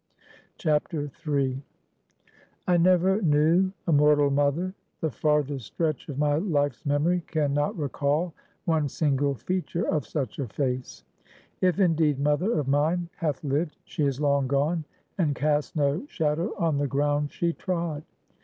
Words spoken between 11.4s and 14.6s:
If, indeed, mother of mine hath lived, she is long